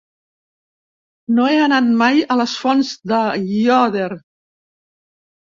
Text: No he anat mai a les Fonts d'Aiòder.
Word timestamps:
No 1.39 1.45
he 1.49 1.59
anat 1.65 1.91
mai 1.99 2.23
a 2.23 2.39
les 2.41 2.57
Fonts 2.63 2.91
d'Aiòder. 3.13 4.09